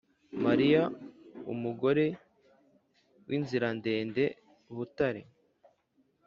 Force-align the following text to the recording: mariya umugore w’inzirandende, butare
mariya 0.45 0.81
umugore 1.53 2.05
w’inzirandende, 3.27 4.23
butare 4.75 5.21